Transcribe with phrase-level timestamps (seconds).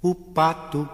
[0.00, 0.88] O pato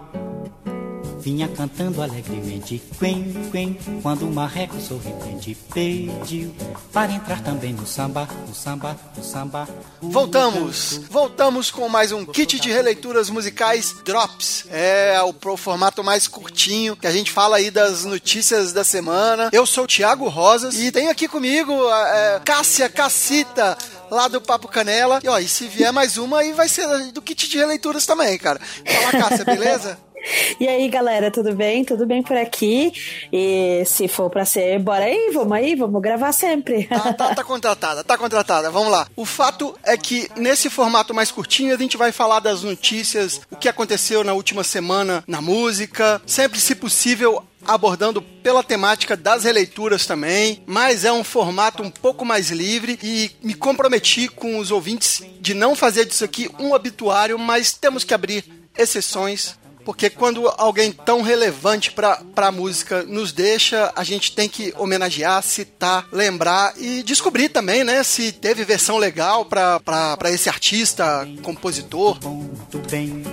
[1.19, 6.51] vinha cantando alegremente, quen, quen, quando o marreco sorridente pediu
[6.91, 9.67] para entrar também no samba, no samba, no samba.
[10.01, 14.65] Voltamos, voltamos com mais um kit de releituras musicais Drops.
[14.71, 19.49] É o pro formato mais curtinho, que a gente fala aí das notícias da semana.
[19.51, 23.77] Eu sou o Thiago Rosas e tem aqui comigo é, Cássia Cacita,
[24.09, 25.19] lá do Papo Canela.
[25.23, 28.37] E ó, e se vier mais uma aí vai ser do kit de releituras também,
[28.37, 28.59] cara.
[28.59, 29.97] Fala, Cássia, beleza?
[30.59, 31.83] E aí, galera, tudo bem?
[31.83, 32.93] Tudo bem por aqui?
[33.31, 36.85] E se for pra ser, bora aí, vamos aí, vamos gravar sempre.
[36.85, 39.07] Tá, tá, tá contratada, tá contratada, vamos lá.
[39.15, 43.55] O fato é que nesse formato mais curtinho a gente vai falar das notícias, o
[43.55, 50.05] que aconteceu na última semana na música, sempre se possível abordando pela temática das releituras
[50.05, 55.23] também, mas é um formato um pouco mais livre e me comprometi com os ouvintes
[55.41, 58.45] de não fazer disso aqui um obituário, mas temos que abrir
[58.77, 64.73] exceções porque quando alguém tão relevante para a música nos deixa, a gente tem que
[64.77, 72.17] homenagear, citar, lembrar e descobrir também, né, se teve versão legal para esse artista, compositor.
[72.25, 73.23] Muito bem.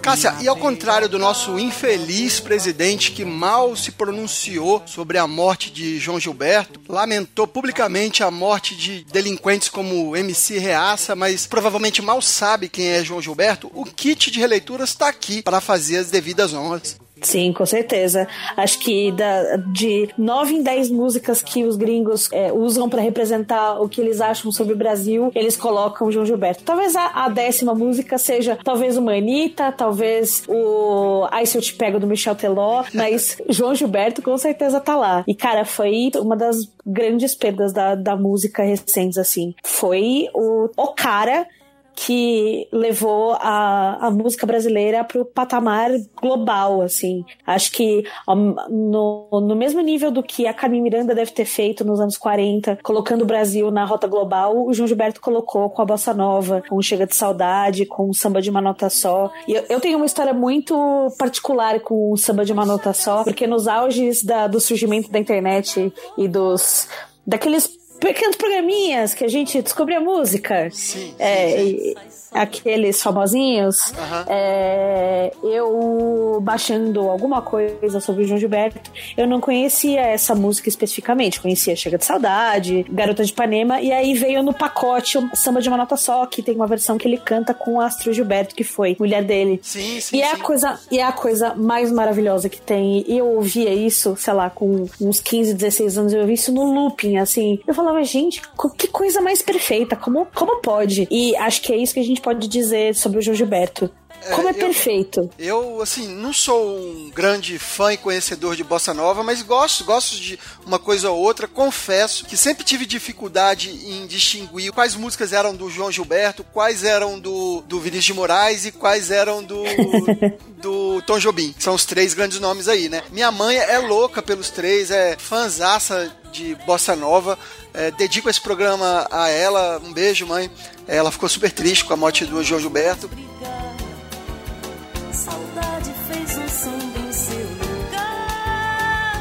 [0.00, 5.70] Cássia, e ao contrário do nosso infeliz presidente que mal se pronunciou sobre a morte
[5.70, 12.22] de João Gilberto, lamentou publicamente a morte de delinquentes como MC Reaça, mas provavelmente mal
[12.22, 16.54] sabe quem é João Gilberto, o kit de releituras está aqui para fazer as devidas
[16.54, 16.99] honras.
[17.22, 18.26] Sim, com certeza.
[18.56, 23.80] Acho que da, de nove em dez músicas que os gringos é, usam para representar
[23.80, 26.62] o que eles acham sobre o Brasil, eles colocam João Gilberto.
[26.64, 31.74] Talvez a, a, décima música seja talvez uma Anitta, talvez o Ai Se Eu Te
[31.74, 35.24] Pego do Michel Teló, mas João Gilberto com certeza tá lá.
[35.26, 39.54] E cara, foi uma das grandes perdas da, da música recentes, assim.
[39.62, 41.46] Foi o, o cara
[41.94, 47.24] que levou a, a música brasileira para o patamar global, assim.
[47.46, 52.00] Acho que no, no mesmo nível do que a Carmen Miranda deve ter feito nos
[52.00, 56.14] anos 40, colocando o Brasil na rota global, o João Gilberto colocou com a Bossa
[56.14, 59.30] Nova, com Chega de Saudade, com o Samba de uma Nota Só.
[59.46, 60.74] E eu, eu tenho uma história muito
[61.18, 65.18] particular com o Samba de uma Nota Só, porque nos auges da, do surgimento da
[65.18, 66.88] internet e dos
[67.26, 70.70] daqueles pequenos programinhas que a gente descobria música.
[70.70, 74.24] Sim, é, sim, sim aqueles famosinhos, uhum.
[74.28, 81.40] é, eu baixando alguma coisa sobre o João Gilberto, eu não conhecia essa música especificamente,
[81.40, 85.68] conhecia Chega de Saudade, Garota de Ipanema, e aí veio no pacote o Samba de
[85.68, 88.96] uma Nota Só, que tem uma versão que ele canta com Astro Gilberto, que foi
[88.98, 89.58] mulher dele.
[89.62, 90.40] Sim, sim, e é sim.
[90.40, 93.04] a coisa E é a coisa mais maravilhosa que tem.
[93.06, 96.64] E eu ouvia isso, sei lá, com uns 15, 16 anos, eu ouvi isso no
[96.64, 97.58] looping, assim.
[97.66, 98.42] Eu falava, gente,
[98.76, 101.06] que coisa mais perfeita, como, como pode?
[101.10, 103.90] E acho que é isso que a gente pode dizer sobre o João Gilberto?
[104.34, 105.30] Como é, é perfeito.
[105.38, 110.16] Eu, assim, não sou um grande fã e conhecedor de bossa nova, mas gosto, gosto
[110.16, 111.48] de uma coisa ou outra.
[111.48, 117.18] Confesso que sempre tive dificuldade em distinguir quais músicas eram do João Gilberto, quais eram
[117.18, 119.64] do, do Vinícius de Moraes e quais eram do,
[120.60, 121.54] do Tom Jobim.
[121.58, 123.02] São os três grandes nomes aí, né?
[123.10, 127.38] Minha mãe é louca pelos três, é fanzaça de bossa nova.
[127.74, 129.80] É, dedico esse programa a ela.
[129.84, 130.50] Um beijo, mãe.
[130.86, 133.10] Ela ficou super triste com a morte do João Gilberto.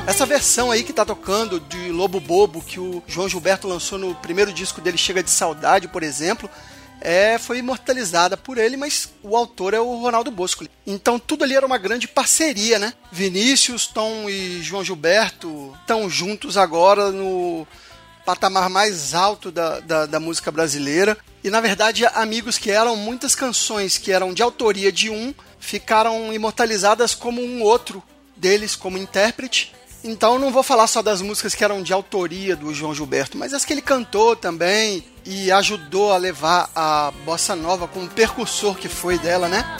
[0.10, 4.16] Essa versão aí que tá tocando de Lobo Bobo, que o João Gilberto lançou no
[4.16, 6.50] primeiro disco dele, Chega de Saudade, por exemplo,
[7.02, 10.66] é, foi imortalizada por ele, mas o autor é o Ronaldo Bosco.
[10.86, 12.94] Então tudo ali era uma grande parceria, né?
[13.12, 17.68] Vinícius, Tom e João Gilberto estão juntos agora no
[18.26, 21.18] patamar mais alto da, da, da, música brasileira.
[21.44, 26.32] E na verdade, amigos que eram muitas canções que eram de autoria de um ficaram
[26.34, 28.04] imortalizadas como um outro
[28.36, 29.74] deles como intérprete.
[30.04, 33.54] Então não vou falar só das músicas que eram de autoria do João Gilberto, mas
[33.54, 38.88] as que ele cantou também e ajudou a levar a bossa nova como percursor que
[38.88, 39.78] foi dela, né?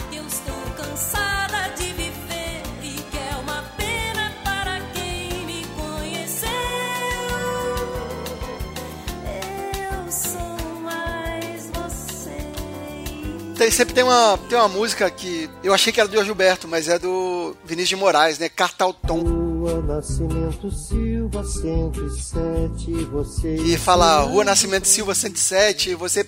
[13.60, 16.88] tem, sempre tem uma, tem uma música que eu achei que era do Gilberto, mas
[16.88, 18.48] é do Vinícius de Moraes, né?
[18.48, 19.49] Cartalton.
[19.60, 23.56] Rua Nascimento Silva Silva 107, você.
[23.56, 26.26] E fala Rua Nascimento Silva 107, você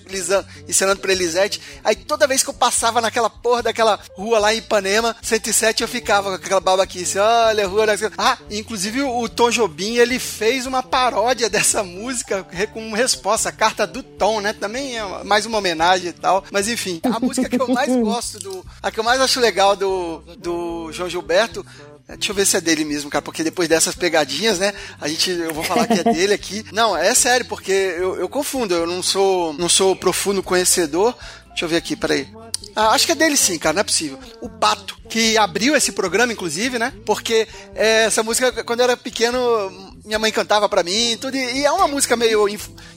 [0.68, 1.58] ensinando pra Elisete.
[1.82, 5.88] Aí toda vez que eu passava naquela porra daquela rua lá em Ipanema, 107, eu
[5.88, 7.18] ficava com aquela babaquice.
[7.18, 8.16] Olha, Rua Nascimento.
[8.18, 13.86] Ah, inclusive o Tom Jobim, ele fez uma paródia dessa música com resposta, a carta
[13.86, 14.52] do Tom, né?
[14.52, 16.44] Também é mais uma homenagem e tal.
[16.52, 18.62] Mas enfim, a música que eu mais gosto do.
[18.82, 21.64] A que eu mais acho legal do, do João Gilberto
[22.16, 24.72] Deixa eu ver se é dele mesmo, cara, porque depois dessas pegadinhas, né?
[25.00, 26.64] A gente, eu vou falar que é dele aqui.
[26.72, 31.16] Não, é sério, porque eu, eu confundo, eu não sou, não sou profundo conhecedor.
[31.48, 32.28] Deixa eu ver aqui, peraí.
[32.74, 34.18] Ah, acho que é dele sim, cara, não é possível.
[34.40, 36.92] O Pato, que abriu esse programa, inclusive, né?
[37.04, 39.38] Porque é, essa música, quando eu era pequeno,
[40.04, 42.46] minha mãe cantava para mim, tudo, e é uma música meio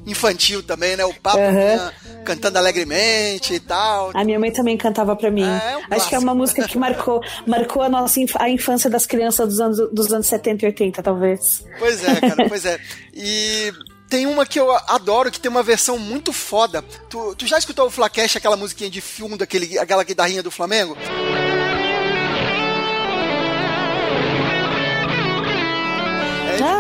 [0.06, 1.06] infantil também, né?
[1.06, 2.24] O Pato uhum.
[2.24, 4.12] cantando alegremente e tal.
[4.14, 5.44] A minha mãe também cantava para mim.
[5.44, 8.90] É, é um acho que é uma música que marcou, marcou a nossa a infância
[8.90, 11.64] das crianças dos anos, dos anos 70 e 80, talvez.
[11.78, 12.80] Pois é, cara, pois é.
[13.14, 13.72] E
[14.10, 16.82] tem uma que eu adoro, que tem uma versão muito foda.
[17.10, 20.98] Tu, tu já escutou o Flacash, aquela musiquinha de fundo, aquele, aquela guitarrinha do Flamengo?
[21.00, 21.65] É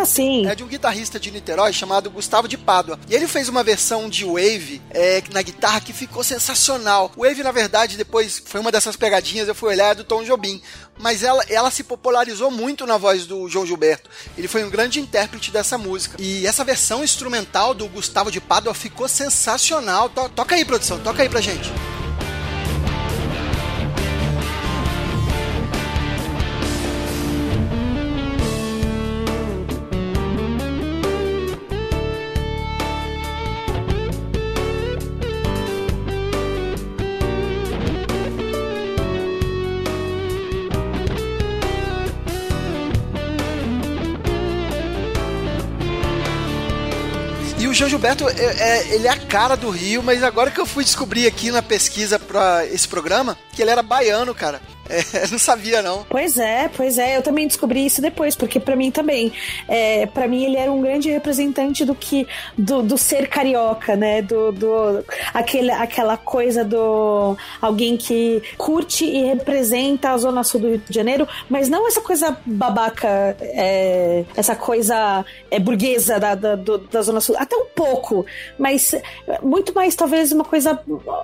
[0.06, 0.48] sim.
[0.48, 3.00] É de um guitarrista de Niterói chamado Gustavo de Pádua.
[3.10, 7.12] E ele fez uma versão de Wave é, na guitarra que ficou sensacional.
[7.18, 10.62] Wave, na verdade, depois foi uma dessas pegadinhas, eu fui olhar, é do Tom Jobim
[10.98, 14.10] mas ela, ela se popularizou muito na voz do João Gilberto.
[14.38, 16.16] Ele foi um grande intérprete dessa música.
[16.19, 20.10] E essa versão instrumental do Gustavo de Pádua ficou sensacional.
[20.10, 21.72] To toca aí, produção, toca aí pra gente.
[47.75, 50.83] João Gilberto, é, é, ele é a cara do Rio, mas agora que eu fui
[50.83, 54.62] descobrir aqui na pesquisa para esse programa, que ele era baiano, cara.
[54.89, 56.05] É, não sabia, não.
[56.09, 57.17] Pois é, pois é.
[57.17, 59.31] Eu também descobri isso depois, porque para mim também.
[59.67, 62.27] É, para mim, ele era um grande representante do que.
[62.57, 64.21] do, do ser carioca, né?
[64.21, 67.37] Do, do, aquele, aquela coisa do.
[67.61, 72.01] alguém que curte e representa a Zona Sul do Rio de Janeiro, mas não essa
[72.01, 77.35] coisa babaca, é, essa coisa é, burguesa da, da, do, da Zona Sul.
[77.37, 78.25] Até um pouco,
[78.57, 78.93] mas
[79.41, 80.79] muito mais, talvez, uma coisa.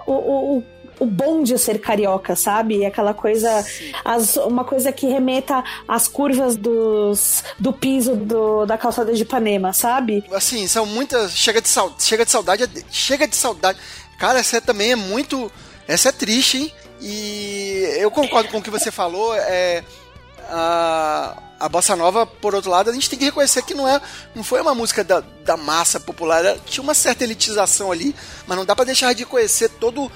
[0.05, 0.63] o, o
[1.01, 2.85] o bom de ser carioca, sabe?
[2.85, 3.65] Aquela coisa,
[4.05, 9.73] as, uma coisa que remeta às curvas dos, do piso do, da calçada de Ipanema,
[9.73, 10.23] sabe?
[10.31, 11.31] Assim, são muitas.
[11.31, 12.69] Chega de, sal, chega de saudade.
[12.91, 13.79] Chega de saudade.
[14.19, 15.51] Cara, essa também é muito.
[15.87, 16.73] Essa é triste, hein?
[17.01, 19.33] E eu concordo com o que você falou.
[19.33, 19.83] É.
[20.51, 24.01] A, a bossa nova, por outro lado, a gente tem que reconhecer que não é,
[24.35, 28.15] não foi uma música da, da massa popular, tinha uma certa elitização ali,
[28.47, 30.11] mas não dá para deixar de conhecer todo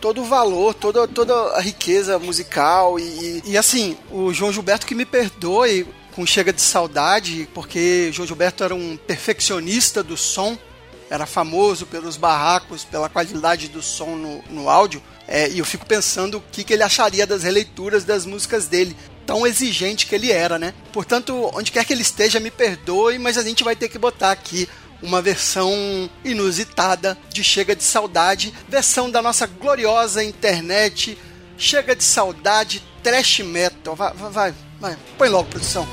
[0.00, 4.94] todo o valor, toda, toda a riqueza musical e, e assim, o João Gilberto que
[4.94, 10.58] me perdoe com Chega de Saudade, porque João Gilberto era um perfeccionista do som,
[11.08, 15.86] era famoso pelos barracos, pela qualidade do som no, no áudio, é, e eu fico
[15.86, 20.32] pensando o que, que ele acharia das releituras das músicas dele, tão exigente que ele
[20.32, 20.74] era, né?
[20.92, 24.32] Portanto, onde quer que ele esteja, me perdoe, mas a gente vai ter que botar
[24.32, 24.68] aqui
[25.02, 25.72] uma versão
[26.24, 31.18] inusitada de Chega de Saudade, versão da nossa gloriosa internet.
[31.56, 33.94] Chega de Saudade, trash metal.
[33.94, 34.96] Vai, vai, vai.
[35.16, 35.86] Põe logo, produção.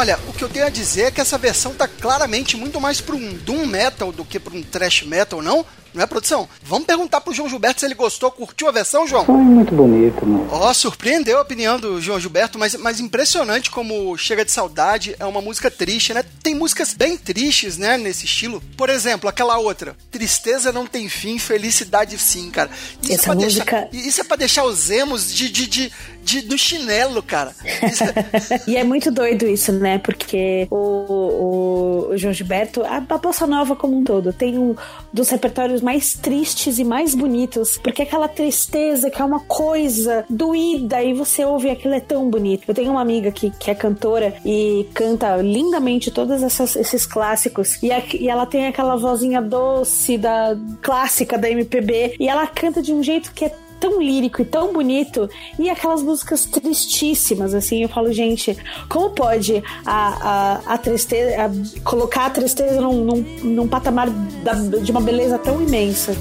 [0.00, 3.02] Olha, o que eu tenho a dizer é que essa versão tá claramente muito mais
[3.02, 5.62] para um doom metal do que para um thrash metal, não?
[5.94, 6.48] Não é, produção?
[6.62, 9.24] Vamos perguntar pro João Gilberto se ele gostou, curtiu a versão, João?
[9.24, 10.48] Foi muito bonito, mano.
[10.50, 15.16] Ó, oh, surpreendeu a opinião do João Gilberto, mas, mas impressionante como Chega de Saudade
[15.18, 16.24] é uma música triste, né?
[16.42, 18.62] Tem músicas bem tristes, né, nesse estilo.
[18.76, 22.70] Por exemplo, aquela outra, Tristeza não tem fim, felicidade sim, cara.
[23.02, 23.88] Isso Essa é pra música...
[23.90, 25.92] deixar, isso é pra deixar os emos de, de, de,
[26.22, 27.54] de, no chinelo, cara.
[27.64, 28.60] É...
[28.70, 29.98] e é muito doido isso, né?
[29.98, 34.74] Porque o, o, o João Gilberto, a, a Bossa Nova como um todo, tem um
[35.12, 41.02] dos repertórios mais tristes e mais bonitos, porque aquela tristeza que é uma coisa doída
[41.02, 42.64] e você ouve aquilo é tão bonito.
[42.68, 47.90] Eu tenho uma amiga que, que é cantora e canta lindamente todos esses clássicos e,
[47.92, 52.92] a, e ela tem aquela vozinha doce da clássica da MPB e ela canta de
[52.92, 57.88] um jeito que é tão lírico e tão bonito e aquelas músicas tristíssimas, assim, eu
[57.88, 58.56] falo, gente,
[58.88, 64.10] como pode a, a, a tristeza, a, colocar a tristeza num, num, num patamar
[64.44, 66.14] da, de uma beleza tão imensa?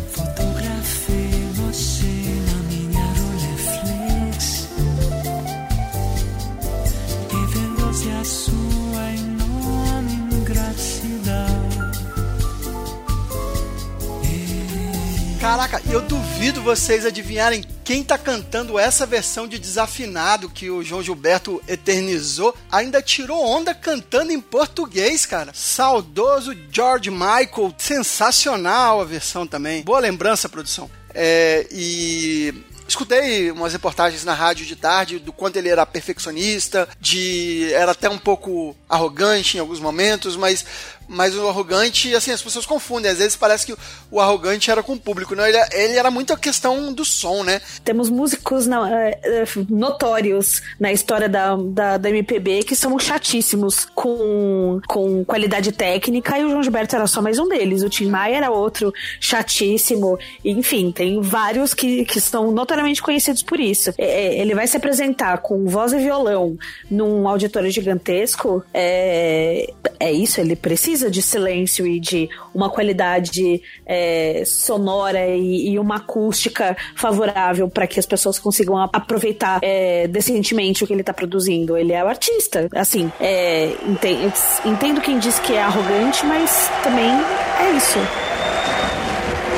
[15.91, 21.60] Eu duvido vocês adivinharem quem tá cantando essa versão de desafinado que o João Gilberto
[21.67, 22.55] eternizou.
[22.72, 25.51] Ainda tirou onda cantando em português, cara.
[25.51, 27.74] Saudoso George Michael.
[27.77, 29.81] Sensacional a versão também.
[29.81, 30.91] Boa lembrança, produção.
[31.12, 32.53] É, e
[32.88, 38.10] escutei umas reportagens na rádio de tarde do quanto ele era perfeccionista, de era até
[38.10, 40.65] um pouco arrogante em alguns momentos, mas
[41.09, 43.09] mas o arrogante, assim, as pessoas confundem.
[43.09, 43.75] Às vezes parece que
[44.11, 45.35] o arrogante era com o público.
[45.35, 47.59] Não, ele, ele era muito a questão do som, né?
[47.83, 53.85] Temos músicos na, é, é, notórios na história da, da, da, MPB que são chatíssimos
[53.95, 57.81] com, com qualidade técnica e o João Gilberto era só mais um deles.
[57.81, 60.19] O Tim Maia era outro chatíssimo.
[60.45, 63.91] Enfim, tem vários que, que são notoriamente conhecidos por isso.
[63.97, 66.55] É, ele vai se apresentar com voz e violão
[66.89, 68.63] num auditório gigantesco.
[68.71, 75.71] É, é isso, ele precisa precisa de silêncio e de uma qualidade é, sonora e,
[75.71, 81.01] e, uma acústica favorável para que as pessoas consigam aproveitar é, decentemente o que ele
[81.01, 81.77] está produzindo.
[81.77, 82.67] Ele é o artista.
[82.75, 84.33] Assim, é, entendo,
[84.65, 87.11] entendo quem diz que é arrogante, mas também
[87.59, 87.99] é isso.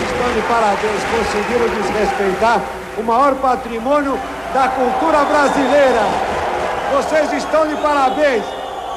[0.03, 2.63] Estão de parabéns, conseguiram desrespeitar
[2.97, 4.13] o maior patrimônio
[4.53, 6.01] da cultura brasileira.
[6.93, 8.43] Vocês estão de parabéns.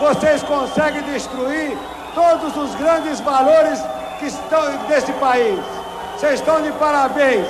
[0.01, 1.77] Vocês conseguem destruir
[2.15, 3.79] todos os grandes valores
[4.19, 5.59] que estão desse país.
[6.17, 7.47] Vocês estão de parabéns.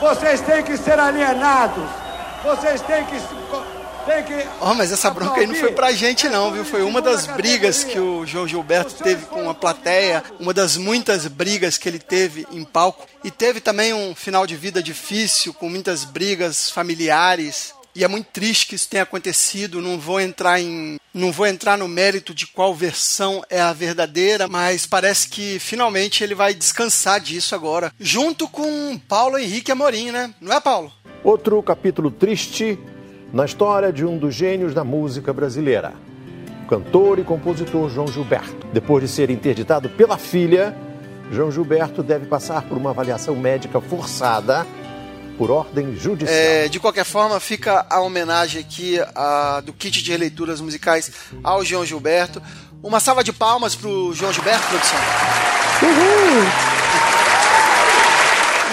[0.00, 1.84] Vocês têm que ser alienados.
[2.44, 3.18] Vocês têm que
[4.26, 6.64] que oh, mas essa bronca aí não foi pra gente não, viu?
[6.64, 11.26] Foi uma das brigas que o João Gilberto teve com a plateia, uma das muitas
[11.26, 13.06] brigas que ele teve em palco.
[13.22, 17.73] E teve também um final de vida difícil, com muitas brigas familiares.
[17.94, 19.80] E é muito triste que isso tenha acontecido.
[19.80, 24.48] Não vou entrar em, não vou entrar no mérito de qual versão é a verdadeira,
[24.48, 30.34] mas parece que finalmente ele vai descansar disso agora, junto com Paulo Henrique Amorim, né?
[30.40, 30.90] Não é, Paulo?
[31.22, 32.76] Outro capítulo triste
[33.32, 35.92] na história de um dos gênios da música brasileira,
[36.64, 38.66] o cantor e compositor João Gilberto.
[38.72, 40.76] Depois de ser interditado pela filha,
[41.30, 44.66] João Gilberto deve passar por uma avaliação médica forçada
[45.36, 46.36] por ordem judicial.
[46.36, 51.10] É, de qualquer forma, fica a homenagem aqui a, do kit de releituras musicais
[51.42, 52.42] ao João Gilberto.
[52.82, 54.98] Uma salva de palmas pro João Gilberto, produção.
[55.82, 56.74] Uhul!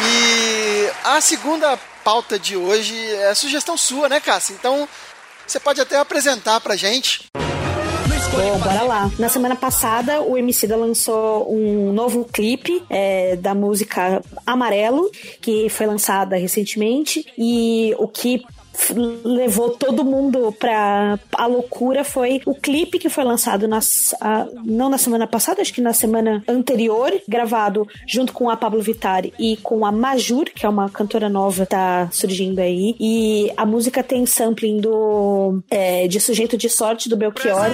[0.03, 4.53] E a segunda pauta de hoje é sugestão sua, né, Cássia?
[4.53, 4.87] Então,
[5.45, 7.30] você pode até apresentar pra gente.
[8.31, 9.11] Bom, bora lá.
[9.19, 15.11] Na semana passada, o Emicida lançou um novo clipe é, da música Amarelo,
[15.41, 17.25] que foi lançada recentemente.
[17.37, 18.41] E o que
[19.23, 24.89] levou todo mundo pra a loucura foi o clipe que foi lançado nas, a, não
[24.89, 29.57] na semana passada, acho que na semana anterior, gravado junto com a Pablo Vittar e
[29.57, 32.95] com a Majur, que é uma cantora nova, tá surgindo aí.
[32.99, 37.67] E a música tem sampling do é, de Sujeito de Sorte do Belchior.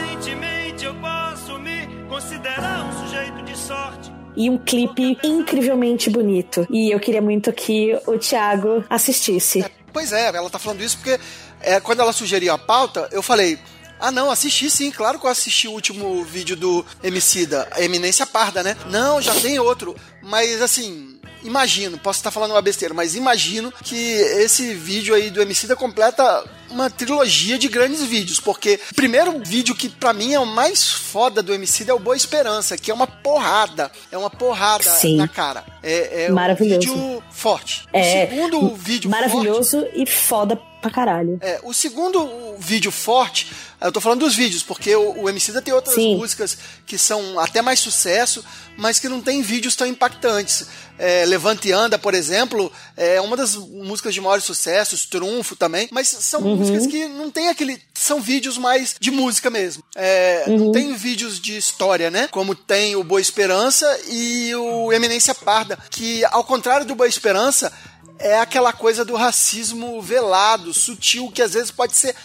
[0.84, 6.68] eu posso me considerar um sujeito de sorte e um clipe incrivelmente bonito.
[6.70, 9.66] E eu queria muito que o Thiago assistisse.
[9.98, 11.20] Pois é, ela tá falando isso porque
[11.60, 13.58] é, quando ela sugeriu a pauta, eu falei.
[14.00, 18.62] Ah, não, assisti sim, claro que eu assisti o último vídeo do Emicida, Eminência Parda,
[18.62, 18.78] né?
[18.92, 19.96] Não, já tem outro.
[20.22, 25.42] Mas assim, imagino, posso estar falando uma besteira, mas imagino que esse vídeo aí do
[25.42, 30.40] Emicida completa uma trilogia de grandes vídeos, porque o primeiro vídeo que para mim é
[30.40, 34.30] o mais foda do Emicida é o Boa Esperança, que é uma porrada, é uma
[34.30, 35.18] porrada Sim.
[35.18, 35.64] na cara.
[35.82, 36.92] É, é maravilhoso.
[36.92, 37.88] um vídeo forte.
[37.94, 41.38] É, o segundo vídeo maravilhoso forte, e foda pra caralho.
[41.42, 43.48] É, o segundo vídeo forte
[43.80, 46.18] eu tô falando dos vídeos, porque o, o Emicida tem outras Sim.
[46.18, 48.44] músicas que são até mais sucesso,
[48.76, 50.66] mas que não tem vídeos tão impactantes.
[50.98, 55.88] É, Levante e Anda, por exemplo, é uma das músicas de maiores sucessos, Trunfo também,
[55.92, 56.56] mas são uhum.
[56.56, 59.84] músicas que não tem aquele são vídeos mais de música mesmo.
[59.96, 60.58] É, Uhum.
[60.58, 62.28] Não tem vídeos de história, né?
[62.32, 67.72] Como tem o Boa Esperança e o Eminência Parda, que ao contrário do Boa Esperança,
[68.20, 72.16] é aquela coisa do racismo velado, sutil, que às vezes pode ser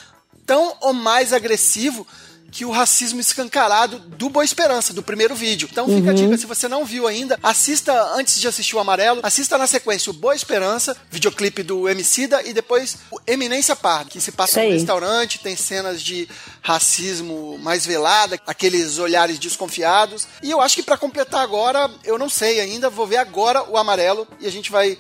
[0.47, 2.07] tão ou mais agressivo
[2.53, 5.67] que o racismo escancarado do Boa Esperança, do primeiro vídeo.
[5.73, 9.21] Então fica a dica, se você não viu ainda, assista antes de assistir o Amarelo,
[9.23, 14.21] assista na sequência o Boa Esperança, videoclipe do Emicida, e depois o Eminência Parda, que
[14.21, 14.73] se passa no aí.
[14.75, 16.29] restaurante, tem cenas de
[16.61, 20.29] racismo mais velada, aqueles olhares desconfiados.
[20.43, 23.79] E eu acho que pra completar agora, eu não sei ainda, vou ver agora o
[23.79, 24.99] Amarelo e a gente vai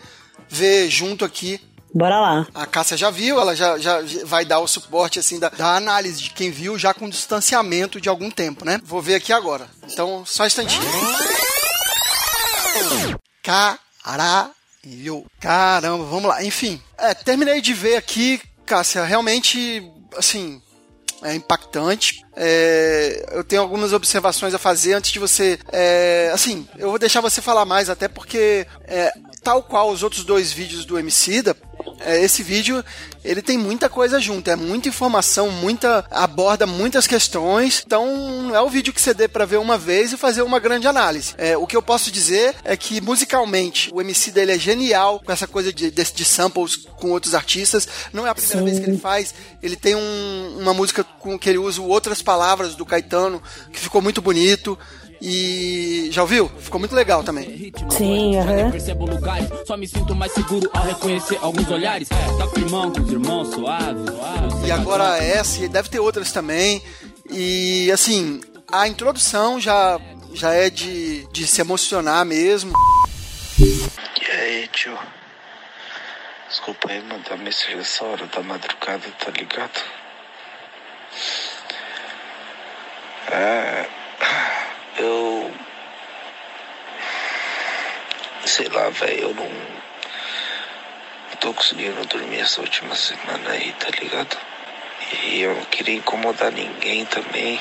[0.52, 1.60] ver junto aqui
[1.94, 2.46] Bora lá.
[2.54, 6.22] a Cássia já viu, ela já, já vai dar o suporte assim da, da análise
[6.22, 8.80] de quem viu já com distanciamento de algum tempo, né?
[8.84, 9.66] Vou ver aqui agora.
[9.90, 10.82] Então, só um instantinho.
[13.42, 14.50] Caralho.
[15.38, 16.42] Caramba, vamos lá.
[16.42, 19.82] Enfim, é, terminei de ver aqui, Cássia, realmente,
[20.16, 20.62] assim,
[21.22, 22.24] é impactante.
[22.34, 25.58] É, eu tenho algumas observações a fazer antes de você.
[25.70, 30.24] é, assim, eu vou deixar você falar mais, até porque, é, tal qual os outros
[30.24, 31.56] dois vídeos do Emicida,
[32.00, 32.84] é, esse vídeo
[33.24, 37.82] ele tem muita coisa junto, é muita informação, muita aborda muitas questões.
[37.86, 38.06] Então
[38.42, 40.86] não é o vídeo que você dê para ver uma vez e fazer uma grande
[40.86, 41.34] análise.
[41.38, 45.30] É, o que eu posso dizer é que musicalmente o MC dele é genial com
[45.32, 47.86] essa coisa de, de, de samples com outros artistas.
[48.12, 48.64] Não é a primeira Sim.
[48.64, 49.34] vez que ele faz.
[49.62, 54.00] Ele tem um- uma música com que ele usa outras palavras do Caetano que ficou
[54.02, 54.78] muito bonito.
[55.24, 56.50] E já ouviu?
[56.58, 57.72] Ficou muito legal também.
[57.90, 58.72] Sim, aham.
[58.72, 62.08] Percebo lugares, só me sinto mais seguro ao reconhecer alguns olhares.
[62.08, 64.00] Tá firmão com os irmãos, suave.
[64.66, 66.82] E agora essa, e deve ter outras também.
[67.30, 70.00] E assim, a introdução já,
[70.34, 72.72] já é de, de se emocionar mesmo.
[73.60, 74.98] E aí, tio?
[76.48, 79.80] Desculpa aí mandar mensagem essa hora da madrugada, tá ligado?
[83.30, 83.86] É.
[84.98, 85.50] Eu.
[88.44, 89.48] Sei lá, velho, eu não.
[89.48, 94.36] Não tô conseguindo dormir essa última semana aí, tá ligado?
[95.24, 97.58] E eu não queria incomodar ninguém também.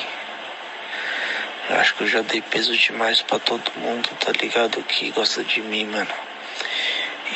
[1.69, 4.83] Eu acho que eu já dei peso demais pra todo mundo, tá ligado?
[4.83, 6.13] Que gosta de mim, mano.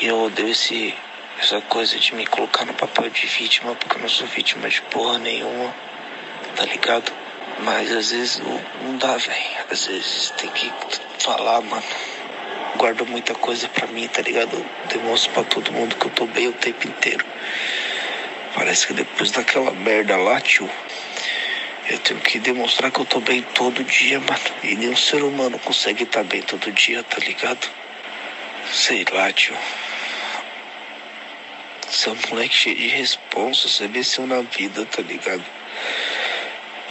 [0.02, 0.94] E eu odeio esse,
[1.40, 4.82] essa coisa de me colocar no papel de vítima, porque eu não sou vítima de
[4.82, 5.74] porra nenhuma,
[6.56, 7.25] tá ligado?
[7.60, 9.66] Mas às vezes não, não dá, velho.
[9.72, 10.72] Às vezes tem que
[11.20, 11.84] falar, mano.
[12.78, 14.64] Guardo muita coisa pra mim, tá ligado?
[14.90, 17.26] Demonstro pra todo mundo que eu tô bem o tempo inteiro.
[18.54, 20.70] Parece que depois daquela merda lá, tio,
[21.90, 24.40] eu tenho que demonstrar que eu tô bem todo dia, mano.
[24.64, 27.70] E nenhum ser humano consegue estar bem todo dia, tá ligado?
[28.72, 29.56] Sei lá, tio.
[31.90, 35.46] Você é um moleque cheio de responsa, você venceu na vida, tá ligado?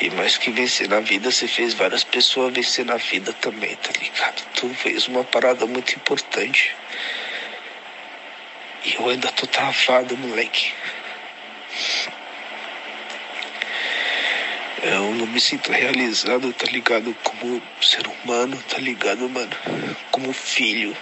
[0.01, 3.91] E mais que vencer na vida, você fez várias pessoas vencer na vida também, tá
[4.01, 4.43] ligado?
[4.55, 6.75] Tu fez uma parada muito importante.
[8.85, 10.73] E eu ainda tô travado, moleque.
[14.83, 17.17] Eu não me sinto realizado, tá ligado?
[17.23, 19.57] Como ser humano, tá ligado, mano?
[20.11, 20.95] Como filho.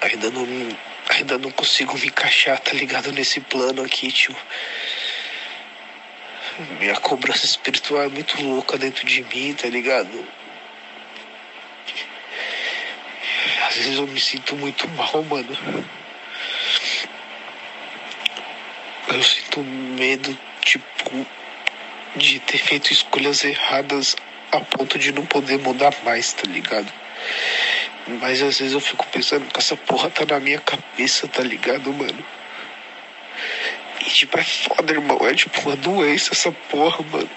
[0.00, 0.46] Ainda não,
[1.10, 3.12] ainda não consigo me encaixar, tá ligado?
[3.12, 4.34] Nesse plano aqui, tio.
[6.78, 10.26] Minha cobrança espiritual é muito louca dentro de mim, tá ligado?
[13.66, 15.56] Às vezes eu me sinto muito mal, mano.
[19.08, 21.26] Eu sinto medo, tipo,
[22.16, 24.14] de ter feito escolhas erradas
[24.52, 26.92] a ponto de não poder mudar mais, tá ligado?
[28.20, 31.90] Mas às vezes eu fico pensando que essa porra tá na minha cabeça, tá ligado,
[31.92, 32.39] mano?
[34.14, 35.18] Tipo, é foda, irmão.
[35.26, 37.30] É tipo uma doença essa porra, mano.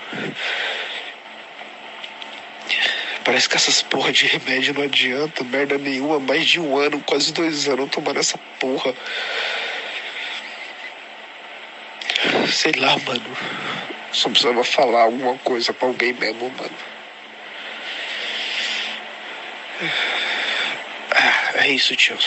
[3.24, 6.20] Parece que essas porra de remédio não adianta, merda nenhuma.
[6.20, 8.94] Mais de um ano, quase dois anos tomando essa porra.
[12.52, 13.38] Sei lá, mano.
[14.12, 16.76] Só precisava falar alguma coisa pra alguém mesmo, mano.
[21.12, 22.18] Ah, É isso, tio.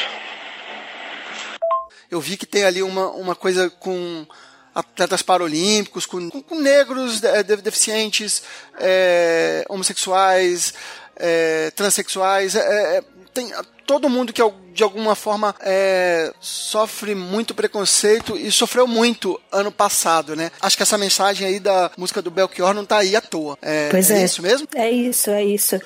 [2.10, 4.26] Eu vi que tem ali uma, uma coisa com
[4.74, 8.42] atletas paralímpicos, com, com, com negros, de- de- deficientes,
[8.78, 10.74] é, homossexuais,
[11.16, 12.54] é, transexuais.
[12.54, 13.52] é, é, tem
[13.86, 14.42] todo mundo que
[14.72, 20.50] de alguma forma é, sofre muito preconceito e sofreu muito ano passado, né?
[20.60, 23.58] Acho que essa mensagem aí da música do Belchior não tá aí à toa.
[23.62, 24.24] É, Pois é.
[24.24, 24.66] isso mesmo?
[24.74, 25.78] É isso, é isso.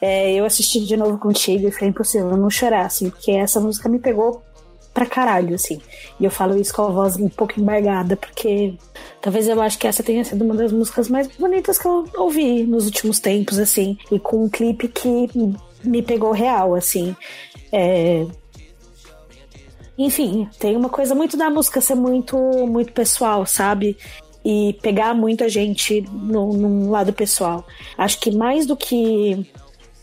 [0.00, 3.88] É, eu assisti de novo contigo e foi impossível não chorar, assim, porque essa música
[3.88, 4.44] me pegou
[4.98, 5.80] pra caralho, assim.
[6.18, 8.74] E eu falo isso com a voz um pouco embargada, porque
[9.22, 12.64] talvez eu acho que essa tenha sido uma das músicas mais bonitas que eu ouvi
[12.64, 13.96] nos últimos tempos, assim.
[14.10, 15.28] E com um clipe que
[15.84, 17.14] me pegou real, assim.
[17.70, 18.26] É...
[19.96, 23.96] Enfim, tem uma coisa muito da música ser muito, muito pessoal, sabe?
[24.44, 27.64] E pegar muita gente no, num lado pessoal.
[27.96, 29.46] Acho que mais do que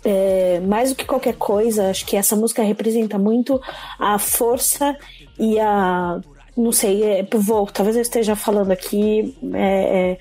[0.06, 3.60] é, mais do que qualquer coisa, acho que essa música representa muito
[4.00, 4.96] a força
[5.40, 6.22] e a.
[6.56, 10.18] Não sei, é, vou, talvez eu esteja falando aqui é, é,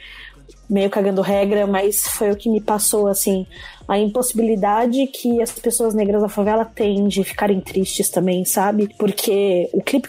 [0.69, 3.47] meio cagando regra, mas foi o que me passou, assim,
[3.87, 8.89] a impossibilidade que as pessoas negras da favela têm de ficarem tristes também, sabe?
[8.99, 10.09] Porque o clipe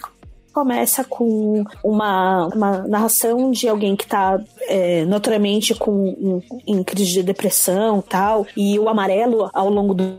[0.52, 7.12] começa com uma, uma narração de alguém que tá é, notoriamente com um, em crise
[7.12, 10.18] de depressão tal, e o amarelo ao longo do,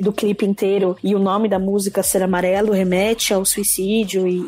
[0.00, 4.38] do, clipe, inteiro e o nome da música ser amarelo remete ao suicídio e,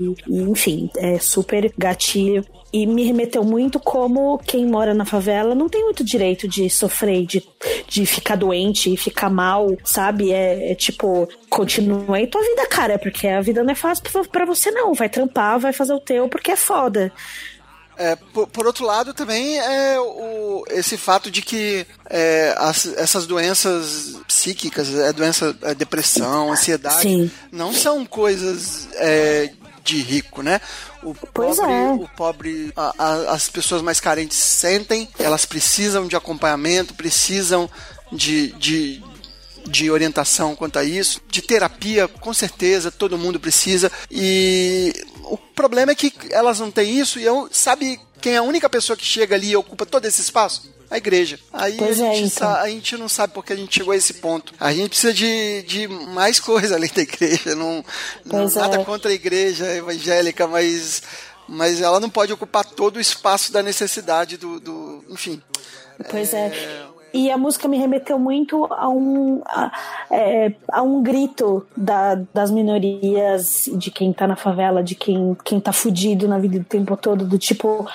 [0.00, 5.54] e, e enfim, é super gatilho e me remeteu muito como quem mora na favela
[5.54, 7.42] não tem muito direito de sofrer, de,
[7.88, 10.32] de ficar doente e ficar mal, sabe?
[10.32, 14.44] É, é tipo, continua aí tua vida, cara, porque a vida não é fácil para
[14.44, 14.92] você não.
[14.92, 17.10] Vai trampar, vai fazer o teu porque é foda.
[17.98, 23.26] É, por, por, outro lado, também é o, esse fato de que é, as, essas
[23.26, 27.30] doenças psíquicas, é doença, é depressão, ansiedade, Sim.
[27.50, 29.50] não são coisas é,
[29.82, 30.60] de rico, né?
[31.02, 31.90] O pois pobre, é.
[31.90, 37.68] o pobre a, a, as pessoas mais carentes sentem, elas precisam de acompanhamento, precisam
[38.12, 39.02] de, de,
[39.66, 43.90] de orientação quanto a isso, de terapia, com certeza, todo mundo precisa.
[44.10, 44.92] E
[45.34, 48.68] o problema é que elas não têm isso e eu, sabe quem é a única
[48.68, 50.76] pessoa que chega ali e ocupa todo esse espaço?
[50.90, 51.38] a igreja.
[51.52, 52.50] Aí a é, gente, então.
[52.50, 54.54] a gente não sabe porque a gente chegou a esse ponto.
[54.58, 57.54] A gente precisa de, de mais coisa além da igreja.
[57.54, 57.84] Não,
[58.24, 58.84] não nada é.
[58.84, 61.02] contra a igreja evangélica, mas,
[61.46, 64.58] mas ela não pode ocupar todo o espaço da necessidade do.
[64.58, 65.42] do enfim.
[66.10, 66.46] Pois é.
[66.46, 69.72] é e a música me remeteu muito a um, a,
[70.10, 75.60] é, a um grito da, das minorias, de quem tá na favela, de quem, quem
[75.60, 77.86] tá fudido na vida o tempo todo, do tipo.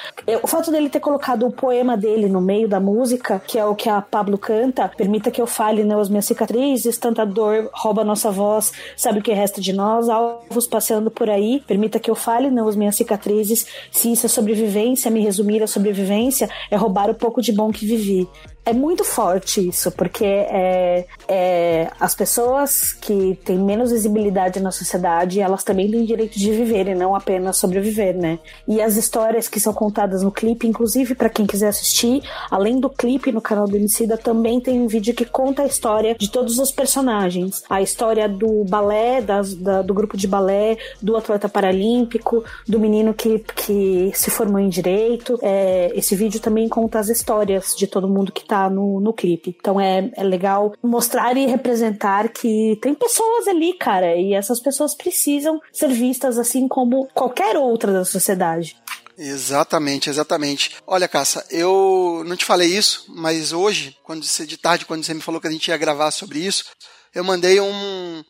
[0.41, 3.75] O fato dele ter colocado o poema dele no meio da música, que é o
[3.75, 8.03] que a Pablo canta, permita que eu fale né, as minhas cicatrizes, tanta dor rouba
[8.03, 12.15] nossa voz, sabe o que resta de nós, alvos passeando por aí, permita que eu
[12.15, 17.09] fale não as minhas cicatrizes, se isso é sobrevivência, me resumir a sobrevivência é roubar
[17.09, 18.27] o pouco de bom que vivi
[18.65, 25.41] é muito forte isso, porque é, é, as pessoas que têm menos visibilidade na sociedade,
[25.41, 28.39] elas também têm direito de viver e não apenas sobreviver, né?
[28.67, 32.89] E as histórias que são contadas no clipe, inclusive para quem quiser assistir, além do
[32.89, 36.57] clipe no canal do Emicida, também tem um vídeo que conta a história de todos
[36.57, 37.63] os personagens.
[37.69, 43.13] A história do balé, das, da, do grupo de balé, do atleta paralímpico, do menino
[43.13, 45.37] que, que se formou em direito.
[45.41, 49.13] É, esse vídeo também conta as histórias de todo mundo que tá tá no, no
[49.13, 49.55] clipe.
[49.59, 54.95] Então é, é legal mostrar e representar que tem pessoas ali, cara, e essas pessoas
[54.95, 58.75] precisam ser vistas assim como qualquer outra da sociedade.
[59.17, 60.75] Exatamente, exatamente.
[60.87, 65.13] Olha, Caça, eu não te falei isso, mas hoje, quando você, de tarde, quando você
[65.13, 66.65] me falou que a gente ia gravar sobre isso,
[67.13, 68.23] eu mandei um,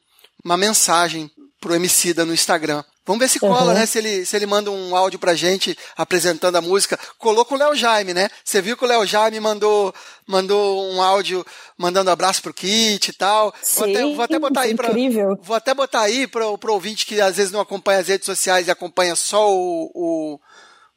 [0.44, 2.84] uma mensagem pro Emicida no Instagram.
[3.06, 3.74] Vamos ver se cola, uhum.
[3.74, 3.86] né?
[3.86, 6.98] Se ele, se ele manda um áudio pra gente apresentando a música.
[7.18, 8.30] Colou com o Léo Jaime, né?
[8.46, 9.94] Você viu que o Léo Jaime mandou,
[10.26, 11.46] mandou um áudio
[11.78, 13.54] mandando abraço pro Kit e tal.
[13.62, 15.38] Sim, vou, até, vou até botar aí pra, incrível.
[15.42, 18.68] Vou até botar aí pro, pro ouvinte que às vezes não acompanha as redes sociais
[18.68, 20.40] e acompanha só o, o,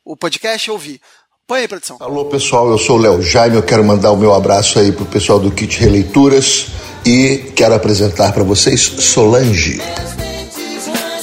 [0.05, 1.01] o podcast ouvir.
[1.45, 1.97] Põe aí, produção.
[2.01, 5.05] Alô, pessoal, eu sou o Léo Jaime, eu quero mandar o meu abraço aí pro
[5.07, 6.67] pessoal do Kit Releituras
[7.05, 9.81] e quero apresentar para vocês Solange.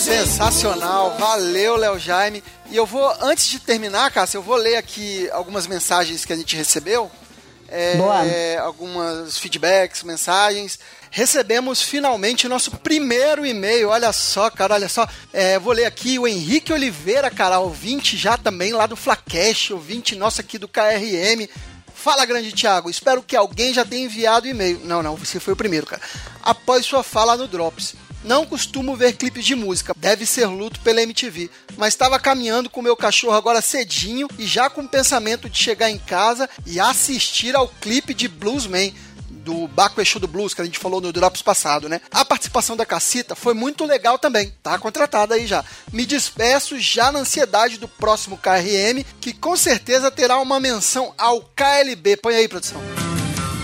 [0.04, 2.44] Sensacional, valeu Léo Jaime.
[2.70, 6.36] E eu vou, antes de terminar, Cássio, eu vou ler aqui algumas mensagens que a
[6.36, 7.10] gente recebeu.
[7.70, 10.78] É, algumas feedbacks, mensagens.
[11.10, 13.90] Recebemos finalmente nosso primeiro e-mail.
[13.90, 15.08] Olha só, cara, olha só.
[15.32, 20.18] É, vou ler aqui o Henrique Oliveira, cara, ouvinte já também lá do Flacash, ouvinte
[20.18, 21.48] nosso aqui do KRM.
[21.96, 22.90] Fala, grande Thiago.
[22.90, 24.82] Espero que alguém já tenha enviado o e-mail.
[24.84, 26.02] Não, não, você foi o primeiro, cara.
[26.44, 27.96] Após sua fala no Drops.
[28.24, 32.82] Não costumo ver clipes de música, deve ser luto pela MTV, mas estava caminhando com
[32.82, 37.56] meu cachorro agora cedinho e já com o pensamento de chegar em casa e assistir
[37.56, 38.94] ao clipe de Bluesman
[39.44, 42.00] do Baco Exu do Blues, que a gente falou no Drops passado, né?
[42.10, 45.64] A participação da Cacita foi muito legal também, tá contratada aí já.
[45.92, 51.42] Me despeço já na ansiedade do próximo KRM, que com certeza terá uma menção ao
[51.42, 52.18] KLB.
[52.18, 52.82] Põe aí, produção.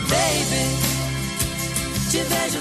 [0.10, 0.69] Baby.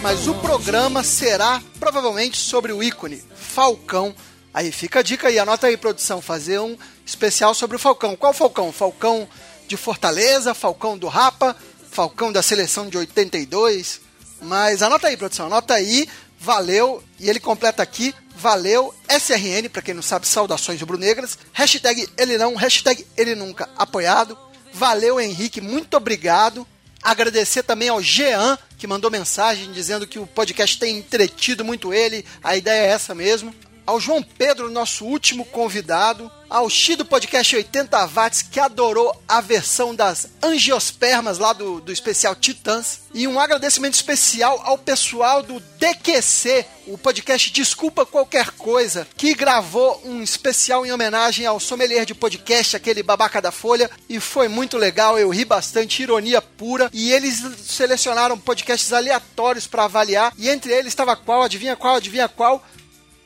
[0.03, 4.15] Mas o programa será provavelmente sobre o ícone Falcão.
[4.53, 8.15] Aí fica a dica aí, anota aí, produção, fazer um especial sobre o Falcão.
[8.15, 8.71] Qual Falcão?
[8.73, 9.27] Falcão
[9.67, 11.57] de Fortaleza, Falcão do Rapa,
[11.91, 14.03] Falcão da seleção de 82.
[14.43, 16.09] Mas anota aí, produção, anota aí.
[16.39, 17.03] Valeu.
[17.19, 18.15] E ele completa aqui.
[18.37, 21.39] Valeu, SRN, para quem não sabe, saudações rubro-negras.
[21.53, 24.39] Hashtag ele não, hashtag ele nunca apoiado.
[24.73, 26.67] Valeu, Henrique, muito obrigado.
[27.03, 32.25] Agradecer também ao Jean, que mandou mensagem dizendo que o podcast tem entretido muito ele.
[32.43, 33.53] A ideia é essa mesmo
[33.89, 39.41] ao João Pedro, nosso último convidado, ao Xi do podcast 80 Watts, que adorou a
[39.41, 45.59] versão das angiospermas lá do, do especial Titãs, e um agradecimento especial ao pessoal do
[45.79, 52.15] DQC, o podcast Desculpa Qualquer Coisa, que gravou um especial em homenagem ao sommelier de
[52.15, 57.11] podcast, aquele babaca da Folha, e foi muito legal, eu ri bastante, ironia pura, e
[57.11, 62.63] eles selecionaram podcasts aleatórios para avaliar, e entre eles estava qual, adivinha qual, adivinha qual?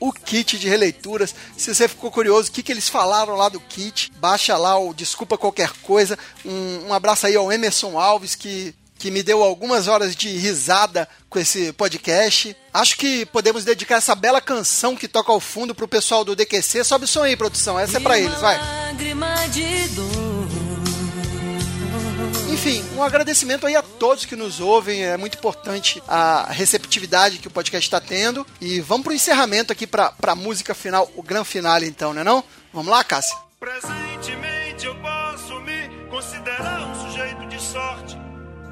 [0.02, 1.32] O kit de releituras.
[1.56, 4.92] Se você ficou curioso, o que, que eles falaram lá do kit, baixa lá o
[4.92, 6.18] Desculpa Qualquer Coisa.
[6.44, 11.08] Um, um abraço aí ao Emerson Alves, que, que me deu algumas horas de risada
[11.30, 12.56] com esse podcast.
[12.74, 16.82] Acho que podemos dedicar essa bela canção que toca ao fundo pro pessoal do DQC.
[16.82, 17.78] Sobe o som aí, produção.
[17.78, 18.58] Essa é pra eles, vai.
[19.50, 20.31] de dor.
[22.64, 25.02] Enfim, um agradecimento aí a todos que nos ouvem.
[25.02, 28.46] É muito importante a receptividade que o podcast está tendo.
[28.60, 32.44] E vamos pro encerramento aqui pra, pra música final, o grande finale então, né não?
[32.72, 33.36] Vamos lá, Cássia?
[33.58, 38.16] Presentemente eu posso me considerar um sujeito de sorte.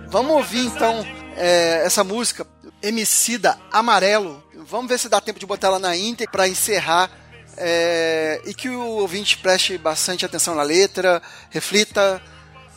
[0.07, 1.05] Vamos ouvir então
[1.37, 2.47] é, essa música,
[2.81, 4.41] Emicida Amarelo.
[4.69, 7.11] Vamos ver se dá tempo de botar ela na íntegra para encerrar
[7.57, 12.23] é, e que o ouvinte preste bastante atenção na letra, reflita.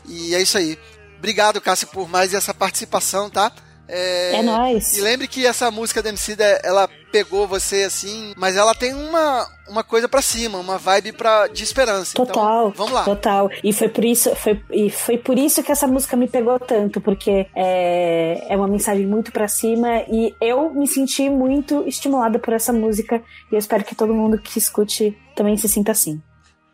[0.06, 0.78] E é isso aí.
[1.24, 3.50] Obrigado, Cássio, por mais essa participação, tá?
[3.88, 4.98] É, é nóis.
[4.98, 9.48] E lembre que essa música da MC, ela pegou você assim, mas ela tem uma,
[9.70, 12.12] uma coisa para cima, uma vibe pra, de esperança.
[12.12, 12.68] Então, total.
[12.68, 13.06] Então, vamos lá.
[13.06, 13.50] Total.
[13.64, 17.00] E foi por isso, foi, e foi por isso que essa música me pegou tanto,
[17.00, 22.54] porque é, é uma mensagem muito para cima e eu me senti muito estimulada por
[22.54, 26.22] essa música e eu espero que todo mundo que escute também se sinta assim.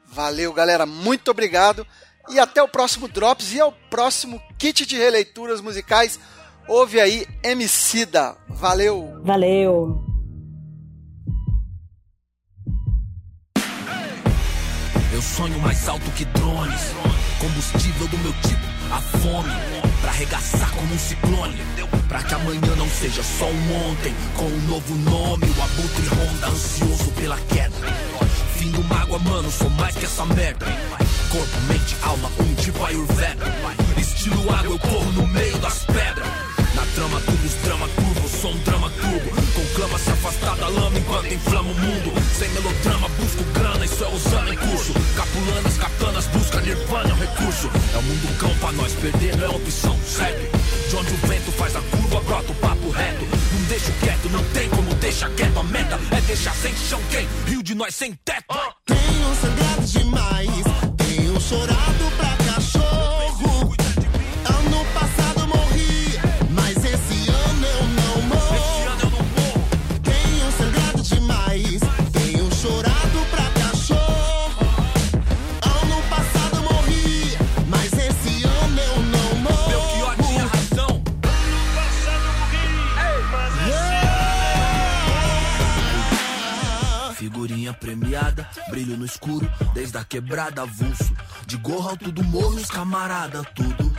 [0.08, 0.88] Valeu, galera.
[0.88, 1.86] Muito obrigado.
[2.30, 6.20] E até o próximo Drops e ao próximo kit de releituras musicais.
[6.68, 8.38] Ouve aí Emicida.
[8.48, 9.20] Valeu!
[9.24, 10.06] Valeu!
[15.12, 16.94] Eu sonho mais alto que drones.
[17.40, 19.50] Combustível do meu tipo, a fome.
[20.02, 21.58] Pra arregaçar como um ciclone.
[22.08, 24.14] Pra que amanhã não seja só um ontem.
[24.38, 28.29] Com um novo nome, o abutre ronda, ansioso pela queda.
[28.60, 30.66] Fim do mágoa, mano, sou mais que essa merda.
[31.32, 33.46] Corpo, mente, alma, um tipo Ayurveda.
[33.96, 36.28] Estilo água, eu corro no meio das pedras.
[36.76, 39.30] Na trama, tubos, drama turbo, sou um drama turbo.
[39.56, 42.12] Conclama se afastar da lama enquanto inflama o mundo.
[42.38, 44.94] Sem melodrama, busco grana, isso é usando em curso.
[45.16, 47.72] Capulanas, katanas, busca nirvana, é um recurso.
[47.94, 50.50] É o mundo cão pra nós, perder não é opção, segue
[50.90, 53.24] De onde o vento faz a curva, brota o papo reto.
[53.54, 55.98] Não deixo quieto, não tem como deixar quieto A meta.
[56.12, 57.26] É deixar sem chão quem?
[57.80, 58.54] Nós sem teto.
[58.86, 59.59] Tenho sangrado demais
[88.80, 91.14] brilho no escuro, desde a quebrada avulso.
[91.46, 93.92] De gorro alto do morro, os camarada, tudo.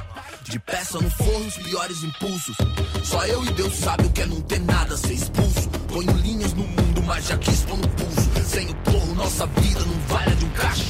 [0.45, 2.57] De peça no forno, os piores impulsos.
[3.05, 5.69] Só eu e Deus sabe o que é não ter nada, ser expulso.
[5.89, 8.31] Ponho linhas no mundo, mas já quis pôr no pulso.
[8.47, 10.90] Sem o porro, nossa vida não vale de um triste.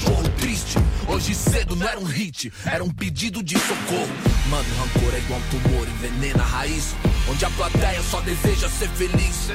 [1.20, 4.08] Hoje cedo não era um hit, era um pedido de socorro.
[4.48, 6.94] Mano, rancor é igual um tumor, envenena a raiz.
[7.28, 9.50] Onde a plateia só deseja ser feliz.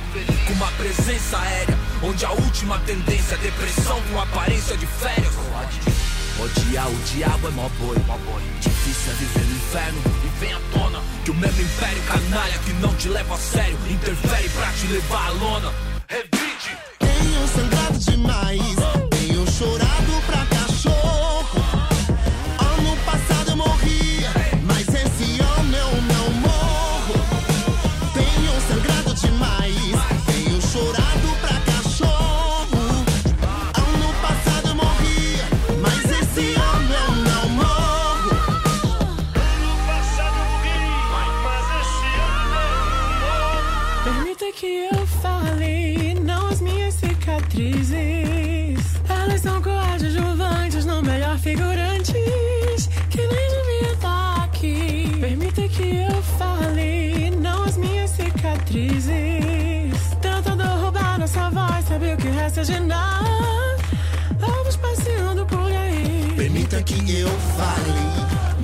[0.45, 5.33] Com uma presença aérea, onde a última tendência é depressão com aparência de férias.
[6.39, 7.97] Odiar o diabo é mó boi.
[8.61, 12.73] Difícil é viver no inferno e vem à tona que o mesmo império canalha que
[12.73, 15.94] não te leva a sério interfere pra te levar à lona.
[47.55, 48.79] Cicatrizes.
[49.09, 52.89] Elas são coadjuvantes, não melhor figurantes.
[53.09, 55.17] Que nem devia estar aqui.
[55.19, 59.93] Permita que eu fale, não as minhas cicatrizes.
[60.21, 63.81] Tentando roubar nossa voz, sabe o que resta de nós?
[64.39, 66.33] Vamos passeando por aí.
[66.35, 68.44] Permita que eu fale,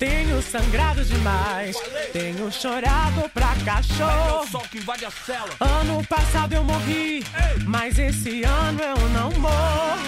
[0.00, 1.76] Tenho sangrado demais,
[2.10, 4.46] tenho chorado pra cachorro.
[5.26, 5.50] cela.
[5.60, 7.22] Ano passado eu morri,
[7.66, 10.00] mas esse ano eu não morro.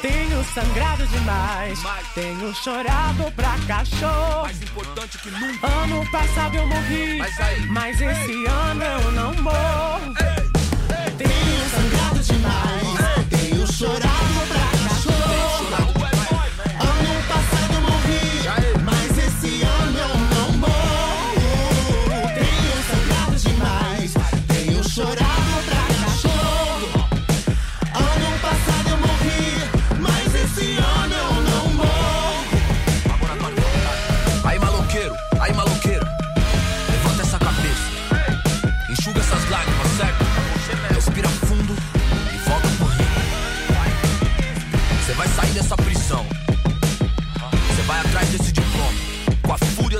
[0.00, 1.80] Tenho sangrado demais,
[2.14, 4.42] tenho chorado pra cachorro.
[4.42, 5.66] Mais importante que nunca.
[5.66, 10.14] Ano passado eu morri, Mas mas esse ano eu não morro.
[11.18, 14.15] Tenho sangrado demais, tenho chorado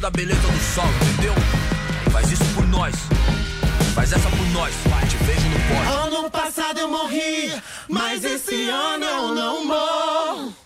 [0.06, 1.34] da beleza do sol, entendeu?
[2.12, 2.94] Faz isso por nós.
[3.92, 4.72] Faz essa por nós.
[5.08, 6.16] Te vejo no pódio.
[6.18, 7.52] Ano passado eu morri,
[7.88, 10.65] mas esse ano eu não morro.